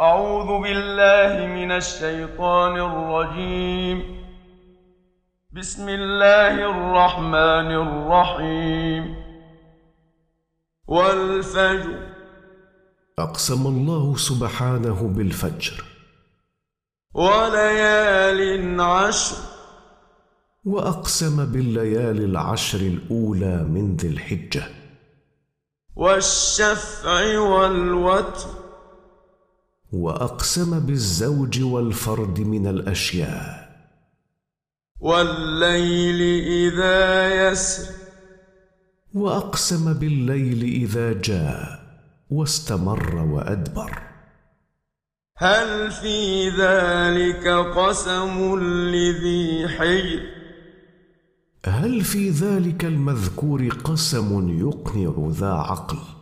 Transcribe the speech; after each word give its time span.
أعوذ 0.00 0.62
بالله 0.62 1.46
من 1.46 1.72
الشيطان 1.72 2.76
الرجيم. 2.80 4.24
بسم 5.50 5.88
الله 5.88 6.54
الرحمن 6.54 7.70
الرحيم. 7.86 9.16
والفجر. 10.88 12.06
أقسم 13.18 13.66
الله 13.66 14.16
سبحانه 14.16 15.08
بالفجر. 15.16 15.84
وليال 17.14 18.80
عشر. 18.80 19.36
وأقسم 20.64 21.52
بالليالي 21.52 22.24
العشر 22.24 22.78
الأولى 22.78 23.64
من 23.64 23.96
ذي 23.96 24.08
الحجة. 24.08 24.62
والشفع 25.96 27.38
والوتر. 27.38 28.67
وأقسم 29.92 30.78
بالزوج 30.78 31.62
والفرد 31.62 32.40
من 32.40 32.66
الأشياء. 32.66 33.68
والليل 35.00 36.44
إذا 36.46 37.50
يسر. 37.50 37.92
وأقسم 39.14 39.92
بالليل 39.92 40.62
إذا 40.62 41.12
جاء 41.12 41.82
واستمر 42.30 43.16
وأدبر. 43.16 44.02
هل 45.36 45.90
في 45.90 46.48
ذلك 46.48 47.48
قسم 47.76 48.60
لذي 48.60 49.68
حجر؟ 49.68 50.20
هل 51.66 52.00
في 52.00 52.30
ذلك 52.30 52.84
المذكور 52.84 53.68
قسم 53.68 54.58
يقنع 54.60 55.28
ذا 55.30 55.52
عقل؟ 55.52 56.17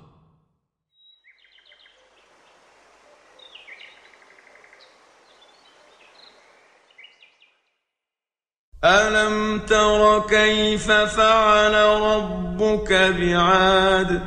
ألم 8.84 9.58
تر 9.58 10.20
كيف 10.20 10.92
فعل 10.92 11.74
ربك 12.00 12.92
بعاد؟ 12.92 14.20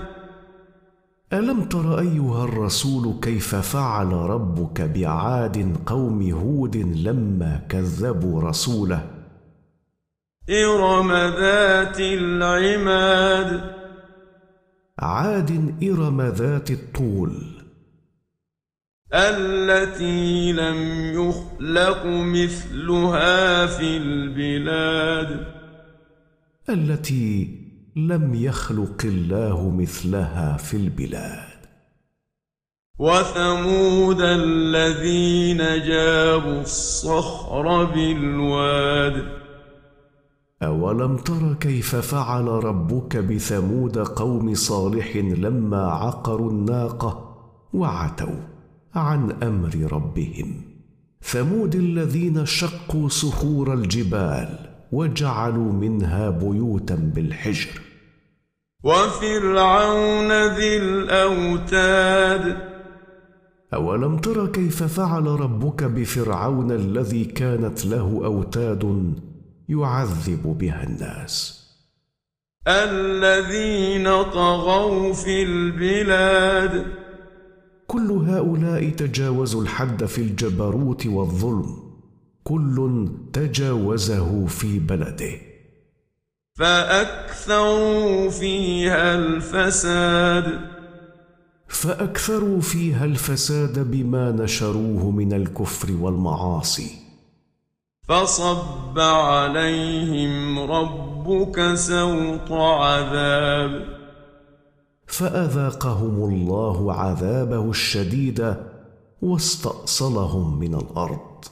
الم 1.34 1.64
تر 1.64 2.00
ايها 2.00 2.44
الرسول 2.44 3.20
كيف 3.22 3.56
فعل 3.56 4.12
ربك 4.12 4.82
بعاد 4.82 5.78
قوم 5.86 6.32
هود 6.32 6.78
لما 6.78 7.62
كذبوا 7.70 8.42
رسوله؟ 8.42 9.06
إرم 10.50 11.12
ذات 11.12 12.00
العماد. 12.00 13.76
عاد 15.00 15.76
ارم 15.84 16.22
ذات 16.22 16.72
الطول. 16.72 17.59
التي 19.14 20.52
لم 20.52 21.12
يخلق 21.14 22.06
مثلها 22.06 23.66
في 23.66 23.98
البلاد. 23.98 25.46
التي 26.70 27.60
لم 27.96 28.36
يخلق 28.36 29.02
الله 29.06 29.70
مثلها 29.70 30.58
في 30.58 30.78
البلاد. 30.78 31.60
وثمود 33.00 34.22
الذين 34.22 35.58
جابوا 35.58 36.62
الصخر 36.62 37.84
بالواد. 37.84 39.40
أولم 40.64 41.18
تر 41.18 41.54
كيف 41.54 41.96
فعل 41.96 42.48
ربك 42.48 43.18
بثمود 43.18 43.98
قوم 43.98 44.54
صالح 44.54 45.16
لما 45.16 45.92
عقروا 45.92 46.52
الناقة 46.52 47.38
وعتوا؟ 47.74 48.59
عن 48.96 49.32
أمر 49.32 49.94
ربهم. 49.94 50.62
ثمود 51.24 51.76
الذين 51.76 52.46
شقوا 52.46 53.10
صخور 53.10 53.74
الجبال 53.74 54.70
وجعلوا 54.92 55.74
منها 55.74 56.30
بيوتا 56.30 56.96
بالحجر. 56.96 57.82
وفرعون 58.84 60.48
ذي 60.48 60.78
الأوتاد. 60.78 62.58
أولم 63.74 64.18
تر 64.18 64.48
كيف 64.48 64.84
فعل 64.84 65.26
ربك 65.26 65.84
بفرعون 65.84 66.72
الذي 66.72 67.26
كانت 67.26 67.86
له 67.86 68.22
أوتاد 68.26 69.14
يعذب 69.70 70.58
بها 70.60 70.84
الناس؟ 70.84 71.60
الذين 72.68 74.24
طغوا 74.24 75.14
في 75.14 75.44
البلاد. 75.44 77.09
كل 77.90 78.12
هؤلاء 78.12 78.90
تجاوزوا 78.90 79.62
الحد 79.62 80.06
في 80.06 80.22
الجبروت 80.22 81.08
والظلم. 81.08 81.78
كل 82.44 83.10
تجاوزه 83.34 84.46
في 84.46 84.80
بلده. 84.80 85.32
فأكثروا 86.56 88.30
فيها 88.30 89.16
الفساد. 89.16 90.60
فأكثروا 91.68 92.62
فيها 92.62 93.06
الفساد 93.06 93.92
بما 93.92 94.32
نشروه 94.32 95.12
من 95.12 95.34
الكفر 95.34 95.92
والمعاصي. 96.02 96.92
فصب 98.08 99.00
عليهم 99.00 100.60
ربك 100.60 101.74
سوط 101.74 102.52
عذاب. 102.52 103.99
فأذاقهم 105.20 106.30
الله 106.30 106.94
عذابه 106.94 107.70
الشديد 107.70 108.56
واستأصلهم 109.22 110.60
من 110.60 110.76
الأرض. 110.76 111.46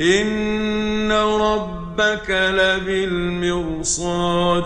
إن 0.00 1.12
ربك 1.12 2.30
لبالمرصاد. 2.30 4.64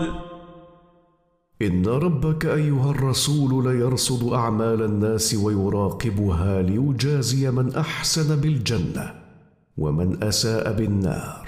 إن 1.61 1.85
ربك 1.85 2.45
أيها 2.45 2.91
الرسول 2.91 3.63
ليرصد 3.63 4.33
أعمال 4.33 4.81
الناس 4.81 5.35
ويراقبها 5.35 6.61
ليجازي 6.61 7.51
من 7.51 7.75
أحسن 7.75 8.41
بالجنة 8.41 9.13
ومن 9.77 10.23
أساء 10.23 10.73
بالنار. 10.73 11.42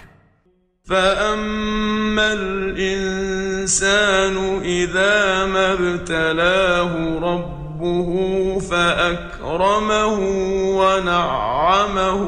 فاما 0.85 2.33
الانسان 2.33 3.77
اذا 4.61 5.45
ما 5.45 5.73
ابتلاه 5.73 7.19
ربه 7.19 8.09
فاكرمه 8.59 10.05
ونعمه 10.77 12.27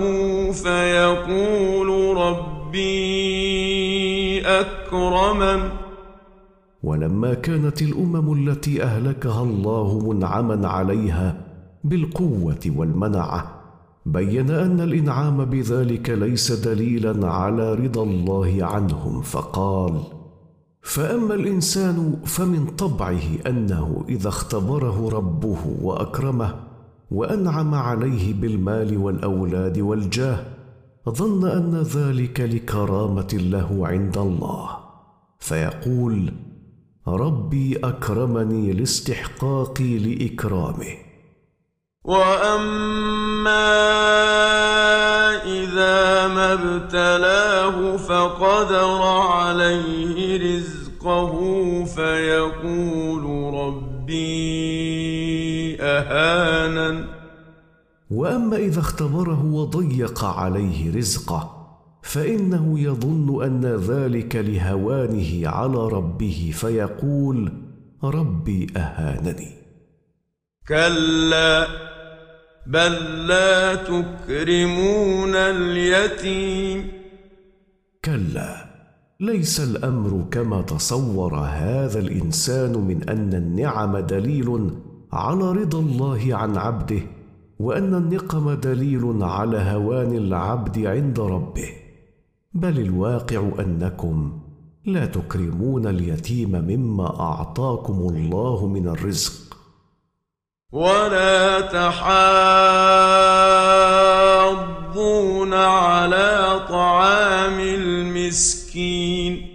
فيقول 0.51 2.17
ربي 2.17 2.87
اكرمن 4.45 5.69
ولما 6.83 7.33
كانت 7.33 7.81
الامم 7.81 8.49
التي 8.49 8.83
اهلكها 8.83 9.43
الله 9.43 9.99
منعما 10.09 10.67
عليها 10.67 11.35
بالقوه 11.83 12.59
والمنعه 12.75 13.56
بين 14.07 14.49
أن 14.51 14.81
الإنعام 14.81 15.45
بذلك 15.45 16.09
ليس 16.09 16.51
دليلا 16.51 17.27
على 17.27 17.73
رضا 17.73 18.03
الله 18.03 18.57
عنهم 18.61 19.21
فقال 19.21 20.01
فأما 20.81 21.33
الإنسان 21.33 22.15
فمن 22.25 22.65
طبعه 22.65 23.21
أنه 23.47 24.05
إذا 24.09 24.29
اختبره 24.29 25.09
ربه 25.09 25.57
وأكرمه 25.81 26.55
وأنعم 27.11 27.73
عليه 27.73 28.33
بالمال 28.33 28.97
والأولاد 28.97 29.79
والجاه 29.79 30.39
ظن 31.09 31.47
أن 31.47 31.75
ذلك 31.75 32.39
لكرامة 32.39 33.33
له 33.33 33.87
عند 33.87 34.17
الله. 34.17 34.69
فيقول 35.39 36.33
ربي 37.07 37.77
أكرمني 37.77 38.73
لاستحقاقي 38.73 39.97
لإكرامه. 39.97 41.06
واما 42.07 43.67
اذا 45.43 46.27
ما 46.27 46.53
ابتلاه 46.53 47.97
فقدر 47.97 49.01
عليه 49.31 50.37
رزقه 50.37 51.33
فيقول 51.85 53.53
ربي 53.53 54.97
اهانن 55.81 57.05
واما 58.11 58.57
اذا 58.57 58.79
اختبره 58.79 59.45
وضيق 59.45 60.25
عليه 60.25 60.95
رزقه 60.97 61.53
فانه 62.03 62.79
يظن 62.79 63.43
ان 63.43 63.65
ذلك 63.65 64.35
لهوانه 64.35 65.49
على 65.49 65.87
ربه 65.87 66.51
فيقول 66.53 67.51
ربي 68.03 68.67
اهانني 68.77 69.51
كلا 70.67 71.67
بل 72.67 73.27
لا 73.27 73.75
تكرمون 73.75 75.35
اليتيم. 75.35 76.87
كلا 78.05 78.65
ليس 79.19 79.59
الأمر 79.59 80.25
كما 80.31 80.61
تصور 80.61 81.35
هذا 81.35 81.99
الإنسان 81.99 82.77
من 82.77 83.09
أن 83.09 83.33
النعم 83.33 83.97
دليل 83.97 84.69
على 85.13 85.51
رضا 85.51 85.79
الله 85.79 86.35
عن 86.35 86.57
عبده 86.57 86.99
وأن 87.59 87.93
النقم 87.93 88.53
دليل 88.53 89.23
على 89.23 89.57
هوان 89.57 90.15
العبد 90.17 90.85
عند 90.85 91.19
ربه. 91.19 91.69
بل 92.53 92.79
الواقع 92.79 93.51
أنكم 93.59 94.39
لا 94.85 95.05
تكرمون 95.05 95.87
اليتيم 95.87 96.51
مما 96.51 97.19
أعطاكم 97.19 97.93
الله 97.93 98.67
من 98.67 98.87
الرزق. 98.87 99.46
ولا 100.71 101.61
تحاضون 101.61 101.93
على 105.53 106.59
طعام 106.69 107.59
المسكين. 107.59 109.47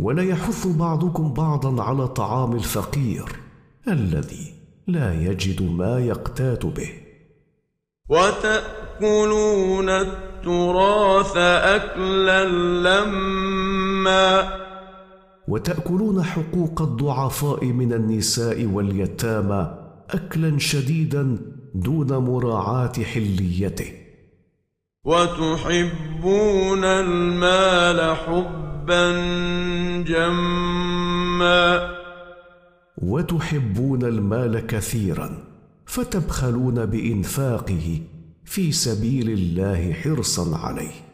ولا 0.00 0.22
يحث 0.22 0.66
بعضكم 0.66 1.32
بعضا 1.32 1.82
على 1.82 2.08
طعام 2.08 2.52
الفقير 2.52 3.24
الذي 3.88 4.54
لا 4.86 5.14
يجد 5.14 5.62
ما 5.62 5.98
يقتات 5.98 6.66
به. 6.66 6.90
وتأكلون 8.10 9.88
التراث 9.88 11.36
أكلا 11.36 12.44
لما. 12.88 14.48
وتأكلون 15.48 16.22
حقوق 16.22 16.82
الضعفاء 16.82 17.64
من 17.64 17.92
النساء 17.92 18.64
واليتامى 18.64 19.87
اكلا 20.10 20.58
شديدا 20.58 21.38
دون 21.74 22.16
مراعاة 22.16 22.92
حليته. 22.92 23.92
وتحبون 25.04 26.84
المال 26.84 28.16
حبا 28.16 29.12
جما. 30.02 31.94
وتحبون 32.98 34.02
المال 34.02 34.66
كثيرا 34.66 35.44
فتبخلون 35.86 36.86
بإنفاقه 36.86 38.00
في 38.44 38.72
سبيل 38.72 39.30
الله 39.30 39.92
حرصا 39.92 40.56
عليه. 40.58 41.07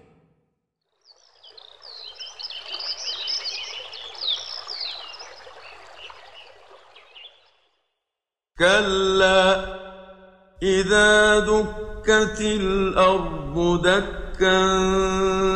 كلا 8.65 9.65
إذا 10.63 11.39
دكت 11.39 12.41
الأرض 12.41 13.83
دكا 13.87 14.59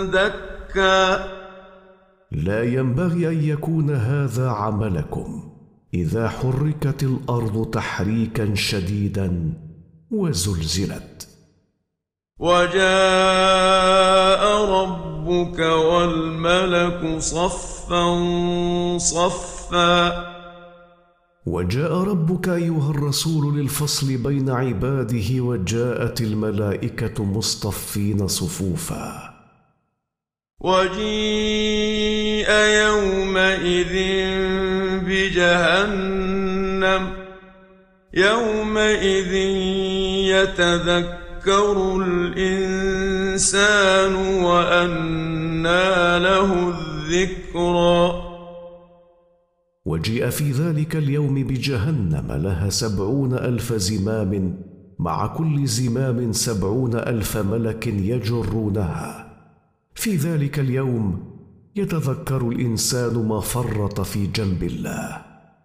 دكا. 0.05 1.29
لا 2.33 2.65
ينبغي 2.65 3.29
أن 3.29 3.45
يكون 3.45 3.91
هذا 3.91 4.49
عملكم 4.49 5.53
إذا 5.95 6.29
حركت 6.29 7.03
الأرض 7.03 7.71
تحريكا 7.71 8.55
شديدا 8.55 9.55
وزلزلت. 10.11 11.29
وجاء 12.39 13.85
ربك 14.65 15.59
والملك 15.59 17.19
صفا 17.19 18.19
صفا. 18.99 20.28
وجاء 21.49 21.93
ربك 21.93 22.49
أيها 22.49 22.91
الرسول 22.91 23.59
للفصل 23.59 24.17
بين 24.17 24.50
عباده 24.50 25.41
وجاءت 25.41 26.21
الملائكة 26.21 27.25
مصطفين 27.25 28.29
صفوفا. 28.29 29.35
وجيء 30.61 32.50
يومئذ 32.85 33.95
بجهنم 35.06 36.33
يومئذ 38.15 39.35
يتذكر 40.35 41.97
الإنسان 42.06 43.65
وأنى 44.45 46.19
له 46.19 46.69
الذكرى. 46.69 48.28
وجيء 49.88 50.31
في 50.31 50.52
ذلك 50.52 50.96
اليوم 50.96 51.35
بجهنم 51.35 52.32
لها 52.32 52.69
سبعون 52.69 53.35
ألف 53.35 53.73
زمام 53.73 54.55
مع 54.99 55.26
كل 55.26 55.67
زمام 55.67 56.32
سبعون 56.32 56.94
ألف 56.94 57.37
ملك 57.37 57.87
يجرونها. 57.87 59.26
في 59.94 60.17
ذلك 60.17 60.58
اليوم 60.58 61.20
يتذكر 61.76 62.49
الإنسان 62.49 63.29
ما 63.29 63.40
فرط 63.40 64.00
في 64.00 64.26
جنب 64.26 64.62
الله 64.62 65.23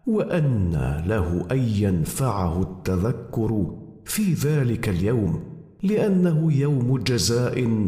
وانى 0.07 1.07
له 1.07 1.45
أن 1.51 1.59
ينفعه 1.59 2.61
التذكر 2.61 3.75
في 4.05 4.33
ذلك 4.33 4.89
اليوم 4.89 5.39
لأنه 5.83 6.53
يوم 6.53 6.97
جزاء 6.97 7.87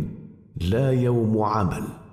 لا 0.61 0.91
يوم 0.91 1.41
عمل. 1.41 2.04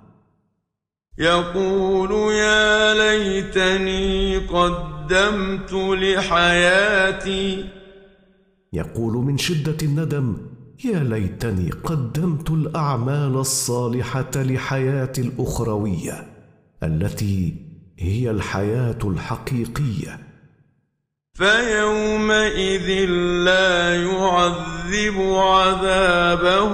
يقول 1.17 2.33
يا 2.33 2.93
ليتني 2.93 4.37
قدمت 4.37 5.73
لحياتي. 5.73 7.65
يقول 8.73 9.13
من 9.13 9.37
شدة 9.37 9.77
الندم 9.83 10.37
يا 10.85 10.99
ليتني 10.99 11.69
قدمت 11.69 12.51
الأعمال 12.51 13.35
الصالحة 13.35 14.31
لحياتي 14.35 15.21
الأخروية 15.21 16.27
التي 16.83 17.53
هي 17.99 18.31
الحياة 18.31 18.99
الحقيقية. 19.03 20.19
فيومئذ 21.33 23.09
لا 23.45 23.95
يعذب 24.03 25.21
عذابه 25.35 26.73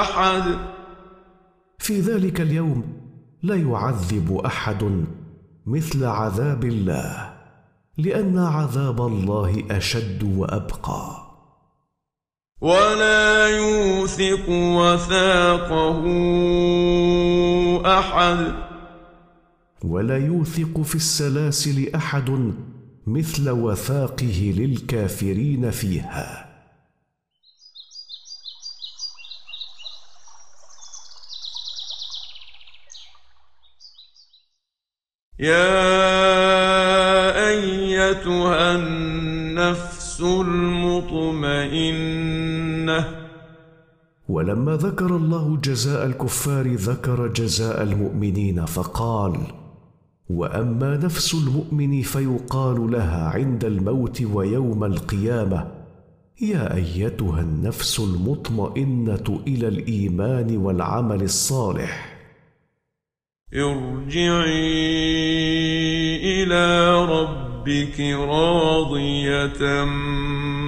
أحد. 0.00 0.77
في 1.88 2.00
ذلك 2.00 2.40
اليوم 2.40 2.82
لا 3.42 3.54
يعذب 3.54 4.36
أحد 4.46 5.04
مثل 5.66 6.04
عذاب 6.04 6.64
الله 6.64 7.34
لأن 7.98 8.38
عذاب 8.38 9.00
الله 9.00 9.64
أشد 9.70 10.22
وأبقى. 10.22 11.16
ولا 12.60 13.48
يوثق 13.48 14.48
وثاقه 14.48 16.04
أحد. 17.98 18.52
ولا 19.84 20.18
يوثق 20.18 20.80
في 20.80 20.94
السلاسل 20.94 21.94
أحد 21.94 22.52
مثل 23.06 23.50
وثاقه 23.50 24.54
للكافرين 24.56 25.70
فيها. 25.70 26.47
يا 35.40 35.88
أيتها 37.48 38.76
النفس 38.76 40.20
المطمئنة. 40.20 41.78
ولما 44.28 44.76
ذكر 44.76 45.16
الله 45.16 45.58
جزاء 45.64 46.06
الكفار 46.06 46.74
ذكر 46.74 47.26
جزاء 47.26 47.82
المؤمنين 47.82 48.64
فقال 48.64 49.38
وأما 50.30 50.96
نفس 50.96 51.34
المؤمن 51.34 52.02
فيقال 52.02 52.90
لها 52.90 53.28
عند 53.28 53.64
الموت 53.64 54.22
ويوم 54.22 54.84
القيامة 54.84 55.66
يا 56.40 56.74
أيتها 56.74 57.40
النفس 57.40 58.00
المطمئنة 58.00 59.40
إلى 59.46 59.68
الإيمان 59.68 60.56
والعمل 60.56 61.22
الصالح. 61.22 62.17
ارجعي 63.54 64.66
إلى 66.42 66.94
ربك 67.04 68.00
راضية 68.00 69.84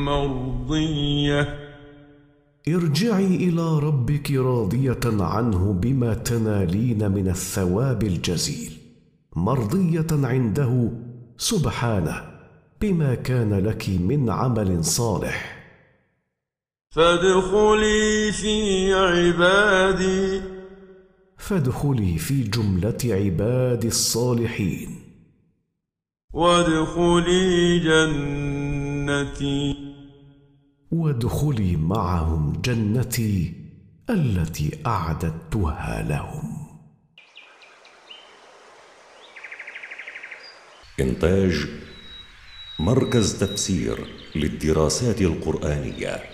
مرضية. 0.06 1.58
ارجعي 2.68 3.26
إلى 3.26 3.78
ربك 3.78 4.30
راضية 4.30 5.00
عنه 5.04 5.72
بما 5.72 6.14
تنالين 6.14 7.10
من 7.10 7.28
الثواب 7.28 8.02
الجزيل 8.02 8.72
مرضية 9.36 10.06
عنده 10.10 10.90
سبحانه 11.36 12.22
بما 12.80 13.14
كان 13.14 13.54
لك 13.54 13.88
من 13.88 14.30
عمل 14.30 14.84
صالح. 14.84 15.60
فادخلي 16.90 18.32
في 18.32 18.92
عبادي 18.94 20.59
فادخلي 21.40 22.18
في 22.18 22.42
جملة 22.42 22.98
عباد 23.04 23.84
الصالحين. 23.84 24.98
وادخلي 26.32 27.78
جنتي. 27.78 29.76
وادخلي 30.90 31.76
معهم 31.76 32.52
جنتي 32.64 33.54
التي 34.10 34.70
أعددتها 34.86 36.02
لهم. 36.08 36.66
إنتاج 41.00 41.66
مركز 42.78 43.38
تفسير 43.38 44.06
للدراسات 44.34 45.20
القرآنية. 45.20 46.29